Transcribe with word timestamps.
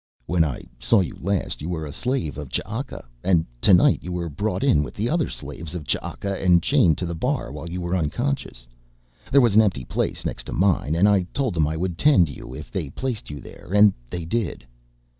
"When 0.25 0.43
I 0.43 0.63
saw 0.79 0.99
you 1.01 1.15
last 1.21 1.61
you 1.61 1.69
were 1.69 1.85
a 1.85 1.93
slave 1.93 2.35
of 2.39 2.49
Ch'aka, 2.49 3.05
and 3.23 3.45
tonight 3.61 3.99
you 4.01 4.11
were 4.11 4.29
brought 4.29 4.63
in 4.63 4.81
with 4.81 4.95
the 4.95 5.07
other 5.07 5.29
slaves 5.29 5.75
of 5.75 5.83
Ch'aka 5.85 6.43
and 6.43 6.63
chained 6.63 6.97
to 6.97 7.05
the 7.05 7.13
bar 7.13 7.51
while 7.51 7.69
you 7.69 7.81
were 7.81 7.95
unconscious. 7.95 8.65
There 9.31 9.41
was 9.41 9.53
an 9.53 9.61
empty 9.61 9.85
place 9.85 10.25
next 10.25 10.45
to 10.45 10.53
mine 10.53 10.95
and 10.95 11.07
I 11.07 11.27
told 11.35 11.53
them 11.53 11.67
I 11.67 11.77
would 11.77 11.99
tend 11.99 12.29
you 12.29 12.55
if 12.55 12.71
they 12.71 12.89
placed 12.89 13.29
you 13.29 13.41
there, 13.41 13.73
and 13.75 13.93
they 14.09 14.25
did. 14.25 14.65